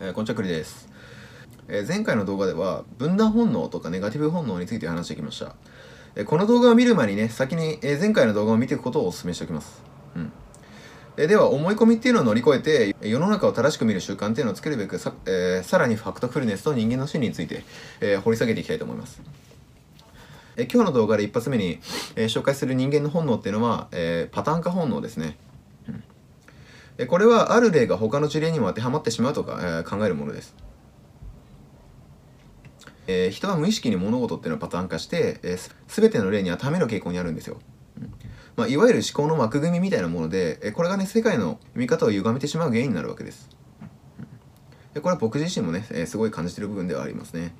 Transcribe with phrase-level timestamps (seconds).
[0.00, 0.88] えー、こんちはくりです、
[1.66, 5.56] えー、前回の動画では分断本能とかネガティブ本能について話してきました、
[6.14, 9.82] えー、この動画を見る前にね先に、え前回の動画を見ていくことをお勧めしておきます。
[10.14, 10.32] うん。
[11.16, 17.64] えでは思い込みっていうのを乗り越えて世の中を正しく見る習慣っていうのを作るべくさ,、えさらにファクトフルネスと人間の心理について、
[18.00, 19.20] え掘り下げていきたいと思います。
[20.56, 21.80] え今日の動画で一発目に、
[22.14, 25.36] え紹介する人間の本能っていうのは、えパターン化本能ですね。
[27.06, 30.54] これはある例が他の事例にも当てはまってしまうとか、えー、考えるものです。
[33.06, 37.58] えー、人は無意識に物事っていうのをパターン化して、えー、全ての例に当てはめる傾向にあるんですよ。
[37.98, 38.12] うん
[38.58, 43.48] まあ、いわゆる思考の枠組みみたいなもので、えー、これがね世界の見方を歪めてしまう原因になるわけです。
[44.94, 47.54] でこれは僕自身もね、えー、すごい感じてる部分ではありますね。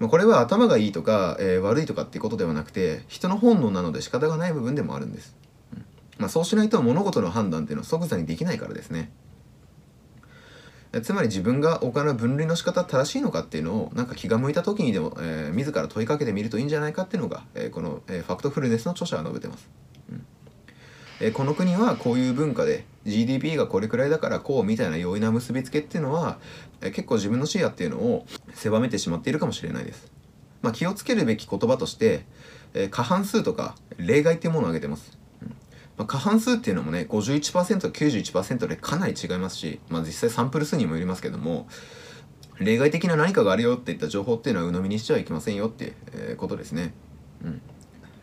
[0.00, 5.36] まあ、これは頭がいいとか、えー、悪いとかっていうことではなくて人の本能なので仕方がない部分でもあるんです。
[6.18, 9.10] まあ、そうしないと物事の判断っていうのは即座にできないからですね。
[11.02, 19.68] つまり自分が行う分類の仕方正しいのかっていうのをなんか気が向いた時にでも、えー、自ら問いかけてみるといいんじゃないかっていうのが、えー、この、えー、ファクトフルネスの著者は述べてます。
[20.10, 20.26] うん
[21.20, 26.38] えー、この国はこういう文化で GDP がこれくらいだからこうみたいな容易な結びつけっていうのは、
[26.80, 30.10] えー、結構自分の視野っていうのを狭めてしまっているかもしれないです。
[30.62, 32.24] まあ、気をつけるべき言葉として、
[32.74, 35.16] えー、過半数とか例外っていうものを挙げてます。
[35.96, 41.66] まあ、過半数っていうのもね51%と91%でかなり違いますし、まあ、実際サンプル数にもよりますけども
[42.58, 46.92] 例外的な何かがあるよっていった情報っていうのは鵜呑みにしてはいけませんよって、えー、ことですね。
[47.44, 47.60] うん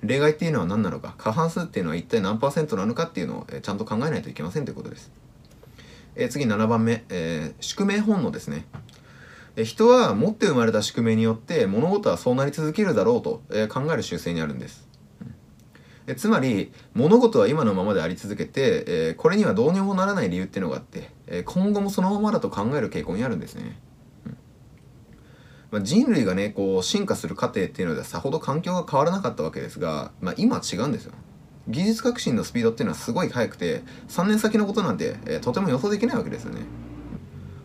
[0.03, 5.11] 例外っていうのは何なのか過半数っていうのは一体何パーセントなのかっていうのを、ちゃんと考えないといけませんということです。
[6.15, 8.65] えー、次7番目、えー、宿命本能ですね。
[9.63, 14.87] 人は持って生まれた宿命によって物事はそうなり続けるだろうと、考える習性にあるんです。
[16.07, 23.79] えつまり物事は今のままであり続けて、えー、これにはどうにもならない理由っていうのがあって、えー、今後もそのままだと考える傾向にあるんですね。
[24.25, 24.37] うん
[25.71, 31.13] まあ、人類がねこう進化する過程っていうのではさほど環境が変わらなかったわけですが、まあ、今は違うんですよ。
[31.69, 36.61] 技術革新のスピードっていうのはすごい速くて3年先のことなんて、えー、とても予想できないわけですよね。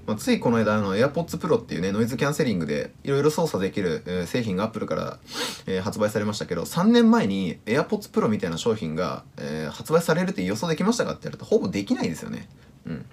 [0.08, 5.18] まあ、ついこの間の AirPods Pro っていうねノイズキャンセリングでいろいろ操作できる、えー、製品が Apple から、
[5.66, 12.48] えー、発売されましたけど3年前に AirPods Pro みたいな商品が、えー、発売されるって予想できましたかってやるとほぼできないですよね。
[12.86, 13.06] うん、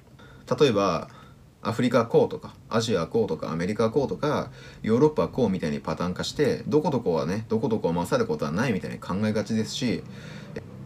[0.57, 1.09] 例えば
[1.61, 4.51] アフリカこうとかアジアこうとかアメリカこうとか
[4.81, 10.01] ヨーロッパこうみたいにパターン化してどこどこはねどこどこを勝ることはないみたいに考えがちですし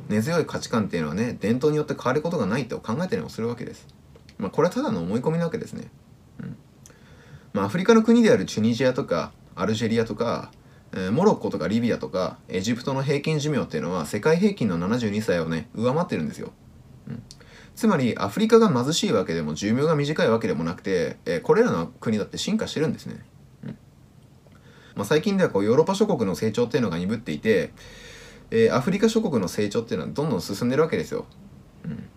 [0.08, 3.99] 根強い価値観っていうのはね伝統によって変わることがないと考えたりもするわけです。
[4.40, 5.92] まあ、これはただの思い込みなわけですね。
[6.42, 6.58] うん
[7.54, 10.52] まあ、アフリカの国であるチュニジアとかアルジェリアとか、
[10.94, 16.52] えー、モロッコとかリビアとかエジプトの平均寿命っていうのは世界平均の72歳をね上回ってるんですよ。
[17.08, 17.24] うん
[17.76, 23.24] つまりアフリカが貧しいわけでも寿命が短いわけでもなくて、えー、これらの国だって進化してるんですね。
[23.64, 23.78] うん
[24.96, 27.72] まあ、最近ではこうヨーロッパ諸国の成長っていうのが鈍っていて、
[28.52, 31.26] えー、アフリカ諸国の成長っていうのはどんどん進んでるわけですよ。
[31.86, 32.10] うん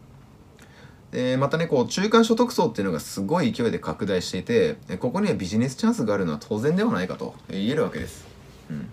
[1.13, 8.27] でまたねこう中間所得層っていうのがすごい勢いで拡大していてここにはビジネスチャンスがあるのは当然ではないかと言えるわけです。
[8.71, 8.89] うん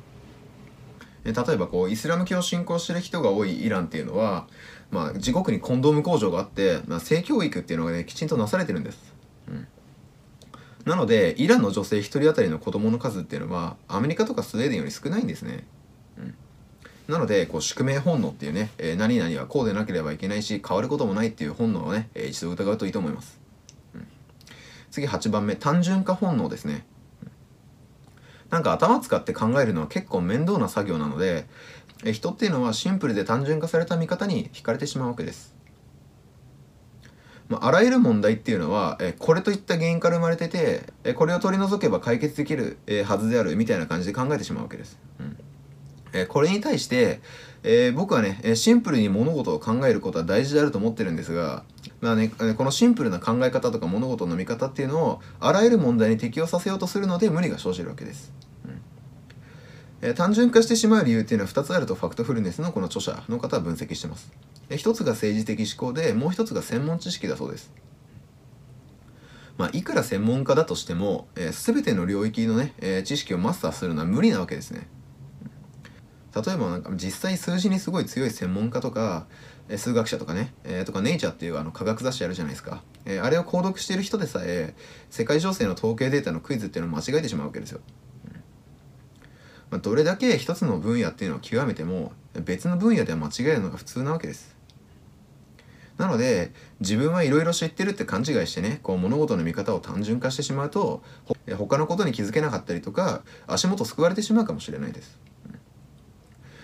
[1.26, 4.48] 例えばこうイスラム教を信仰してる人が多いイランっていうのは、
[4.90, 9.14] まあ、自国にコンドーム工場があって、まあ、性教育っていうのがねきちんとなされてるんです。
[9.50, 9.68] うん
[10.86, 15.68] なのでイランの女性1人当たりの子供の数っていうのはアメリカとかスウェーデンより少ないんですね。
[17.10, 23.42] なのでこう宿命本能っていうね、えー、何々はこうでなければいけないし変わることもないっていう本能をね、えー、一度疑うといいと思います、
[23.96, 24.08] うん、
[24.92, 25.56] 次8番目。
[25.56, 26.86] 単純化本能ですね、
[27.24, 27.30] うん、
[28.52, 31.48] なんか頭使って考えるのは結構面倒な作業なので、
[32.04, 35.56] えー、人っていうのはシンプルで単純化された見方に惹かれてしまうわけです。
[37.48, 45.00] まあ、あらゆる問題っていうのは、えこれといった原因から生まれてて、えこれを取り除けば解決できる、えはずであるみたいな感じで考えてしまうわけです。
[45.20, 45.29] うん。
[46.14, 47.22] えこれに対して、
[47.64, 51.64] えー、僕はねシンプルに物事を考えることは大事であると思ってるんですが、
[52.02, 58.32] まあね、このシンプルな考え方とか物事の見方っていうのをあらゆる問題に適用させようとするので無理が生じるわけです。
[58.66, 58.82] うん
[60.02, 64.32] えー、単純化してしまう理由っていうのは2つあるとファクトフルネスのこの著者の方は分析してます。
[64.70, 67.72] えー、1つが政治的思考でもう1つが専門知識だそうです。
[69.58, 74.88] まあ、いくら専門家だとしても、えー、全ての領域のね、え、知識をマスターするのは無理なわけですね。
[76.46, 79.28] 例えばなんか実際数字にすごい強い専門家とか、
[79.78, 84.74] 数学者とかね、えー、とかネイチャーっていうあの科学雑誌あるじゃないですか、えー、あれを購読してる人でさえ
[85.12, 87.82] 世界情勢の統計データのクイズっていうのを間違えてしまうわけですよ、
[89.70, 94.58] まあ、どれだけ一つの分野っていうのを極めても別の分野では間違えるのが普通なわけです。
[95.98, 101.04] なので自分はいろいろ知ってるって勘違いしてねこう物事の見方を単純化してしまうと
[101.58, 105.20] 他のことに気づけなかったりとか足元救われてしまうかもしれないです。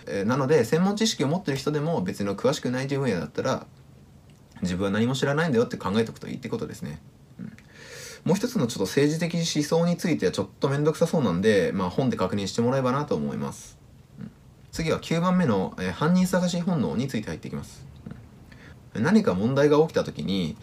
[0.06, 3.66] えなので専門知識を持ってる人でも別の詳しくない分野だったら
[4.62, 7.00] 自分は何も知らないんだよって考えておくといいってことですね。
[7.38, 7.46] うん、
[8.24, 13.78] もう一つのちょっと政治的思想についてはちょっと面倒くさそうなんで、まあ、本で確認してもらえばなと思います。
[14.18, 14.30] うん、
[14.72, 17.84] 次は9番目の、え犯人探し本能について入っていきます。
[18.06, 18.16] うん
[19.02, 20.56] 何か問題が起きた時に、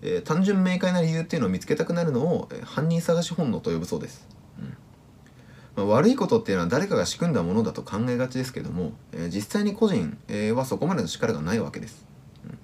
[0.00, 4.35] えー、単純明快な理由っていうのを見つけたくなるのを、えー、犯人探し本能と呼ぶそうです、うん
[5.76, 12.06] まあ、悪いことっていうのは誰かが仕組んだものだと考えがちですけども、えー、実際に個人、えはそこまでの力がないわけです、
[12.46, 12.58] うん。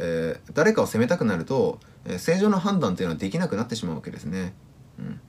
[0.00, 4.52] え誰かを責めたくなると、え正常な判断っていうのはできなくなってしまうわけですね、
[4.98, 5.20] うん。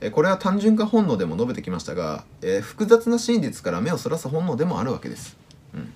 [0.00, 5.36] えこれは単純化本能でも述べてきましたが、えー、複雑な真実から目をそらす本能でもあるわけです。
[5.74, 5.92] うん。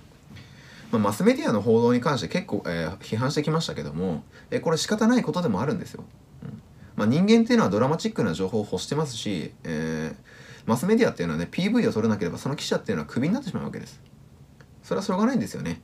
[0.93, 6.05] まあ、マスメディアの報道に関して結構、えー、批判してきましたけども、えー、これ仕方ないことでもあるんですよ。
[6.97, 10.17] まあ、人間っていうのはドラマチックな情報を欲してますし、えー、
[10.67, 14.01] マスメディアっていうのはね PV を取れなければその記者っていうのはクビになってしまうわけです。
[14.83, 15.83] それはしょうがないんですよね。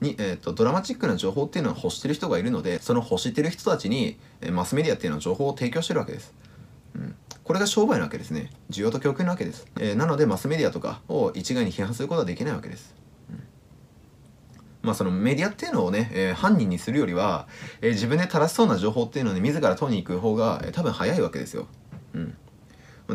[0.00, 6.34] に、えーと、ドラマチックな情報っていうのは欲してる人がいるのでその欲してる人たちに、えー、マスメディアっていうのは情報を提供してるわけです。
[6.94, 7.14] うん
[7.44, 8.50] これが商売なわけですね。
[8.70, 9.66] 需要と供給なわけです。
[9.78, 12.94] えー、なのでマスメディアとかを一概に批判することはできないわけです。
[14.84, 17.48] まあそのメディアっていうのをね、えー、犯人にするよりは、
[17.80, 21.66] えー、自分で正しそうな情報っていうのに自ら取りに行く方が、えー、多分早いわけですよ。
[22.14, 22.36] うん。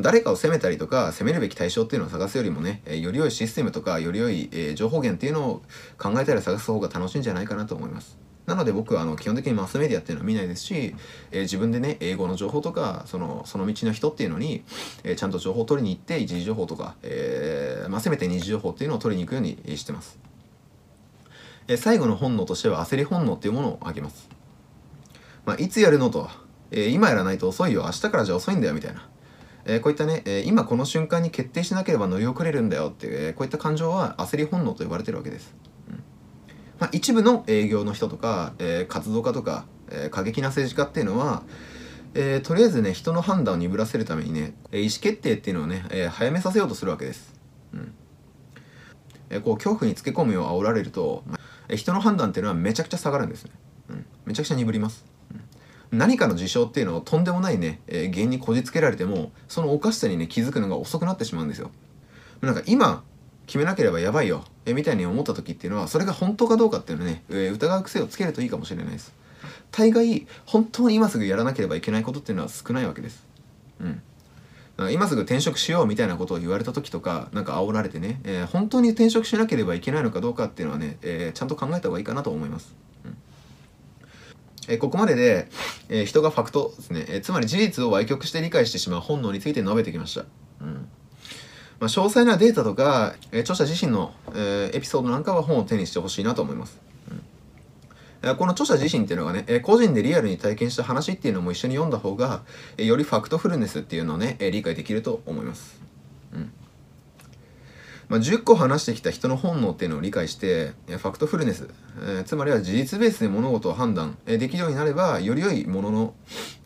[0.02, 5.62] 誰かを責めたりとか責めるべき対象っていうのを探すよりもね、えー、より良いシステムとかより良い、えー、情報源っていうのを
[5.98, 8.18] 考えたり探す方が楽しいんじゃないかなと思います。
[8.46, 10.96] なので僕はあの基本的にマスメディアっていうのは見ないですし、
[11.32, 14.64] えー、自分でね英語の情報とかそのその道の人っていうのに、
[15.04, 20.29] えー、ちゃんと情報を取りに行って一時情報とか、えーまあ、せめて二次情報っていうのを取りに行くようにしてます。
[21.70, 24.28] え最後の本能としては焦り本能っていうものを挙げます。
[25.46, 26.28] まあ、いつやるのと、
[26.72, 29.08] えー、今やらないと遅いよ、明日からじゃ遅いんだよ、みたいな。
[29.66, 35.54] えー、こういったね、えー、今この瞬間に決定しなければ乗り遅れるんだよっていう、えこういった感情は焦り本能と呼ばれてるわけです。
[35.90, 36.04] うん
[36.80, 41.44] まあ、一部の営業の人とか、え活動家とか、え過激な政治家っていうのは、
[42.16, 47.36] えー、とりあえずね人の判断を鈍らせるためにね、え意思決定っていうのをね、えー、早めさせようとするわけです、
[47.74, 47.94] うん
[49.30, 51.40] え、こう恐怖につけ込むよう煽られると、まあ
[51.76, 53.52] 人の判断っていうのはめちゃくちゃ下がるんですね、
[53.90, 55.06] うん、めちゃくちゃ鈍ります、
[55.92, 61.72] うん、何かの事象っていうのをとんでもないね、えー、原因にこじつけられてもそのおかしさにね気づくのが遅くなってしまうんですよ。
[62.42, 63.04] なんか今
[63.48, 69.14] 決めなければやばいよ、えー、みたいに思った時っていうのはそれが本当かどうかっていうのね、えー、疑う癖をつけるといいかもしれないです。
[69.72, 73.26] 大概本当に今すぐやらなければいけないことっていうのは少ないわけです。
[73.80, 74.02] うん。
[74.92, 82.76] 今すぐ転職しようみたいなことを言われた時とかなんか煽られてね、えー、本当に転職しなければいけないのかどうかっていうのはね、えー、ちゃんと考えた方がいいかなと思います。
[83.04, 83.18] うん
[84.70, 85.48] えー、ここまでで、
[85.90, 90.26] え人がファクトですね、えつまり事実を歪曲して理解してしまう本能について述べてきました。
[90.62, 90.88] うん
[91.80, 96.89] まあ、詳細なデータとか、え著者自身の、えエピソードなんかは本を手にしてほしいなと思います。
[98.38, 102.44] この著者自身っていうのがね、個人でリアルに体験した話っていうのも一緒に読んだ方が、
[102.78, 105.80] よりファクトフルネスっていうのをね、理解できると思います。
[106.34, 106.52] うん
[108.10, 111.70] まあ、10個話してきた人の本能っていうのを理解して、ファクトフルネス、
[112.02, 116.14] えー、つまりは事実ベースで物事を判断、できるようになれば、より良いものの、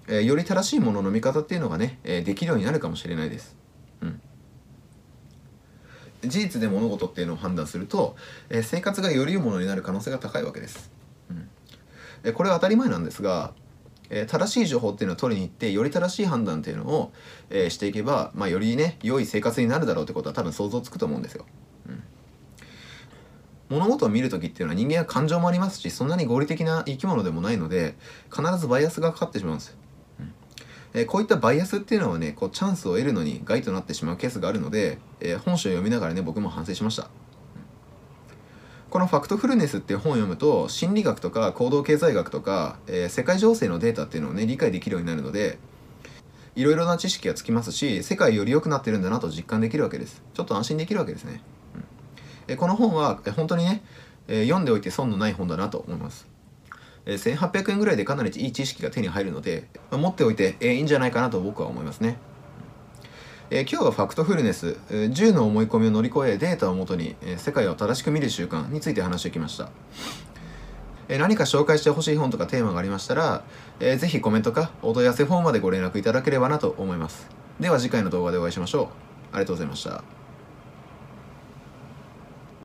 [0.08, 3.58] えー、より正しいものの見方っていうのがね、えできるようになるかもしれないです。
[4.01, 4.22] うん。
[6.24, 8.16] 事実で物事っていうのを判断すると、
[8.50, 10.89] え生活がより良いものになる可能性が高いわけです。
[12.24, 13.53] えこれは当たり前なんですが、
[14.10, 17.12] え正しい情報っていうのを取りに行ってより正しい判断っていうのを、
[17.50, 21.46] えしていけば、まあ、よりね良い生活になるだろうってことは多分想像つくと思うんですよ。
[21.88, 22.03] うん、
[23.70, 27.96] 物事を見る時っていうのは人間は感情もありますしそんなに合理的な生き物でもないので
[28.32, 29.75] 必ずバイアスがかかってしまうんですよ。
[30.96, 37.10] えこういったバイアスっていうのはねこうチャンスを得るのに害となってしまうケースがあるので、え本書を読みながらね僕も反省しました。
[38.94, 45.58] この「ファクトフルネス」っていう本を読むと心理学とか行動経済学とか、えー、世界情勢のデータっていうのをね理解できるようになるので
[46.56, 50.22] いろいろな知識がつきますし世界より良くなってるんだなと実感できるわけです。
[50.36, 51.42] ちょっと安心できるわけですね、
[51.76, 51.84] うん、
[52.50, 53.84] えこの本は本当にね、
[54.28, 56.28] え、読んでおいて損のない本だなと思います。
[57.08, 62.20] え1800円ぐらいでかなりいい知識が手に入るので、ま、持っておいて、え、いいんじゃないかなと僕は思いますね。
[63.55, 69.69] えー、今日はファクトフルネス、えー、10の思い込みを乗り越えデータをもとに、えー、世界を正しく見る習慣について話してきました、
[71.07, 73.43] えー、何か紹介してほしい本とかテーマがありましたら、
[73.79, 77.29] えー、ぜひコメントかお問い合わせフォームまでご連絡いただければなと思います。
[77.60, 78.88] では次回の動画でお会いしましょう。
[79.33, 80.23] ありがとうございました。